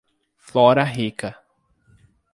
Flora 0.37 0.81
Rica 0.81 1.29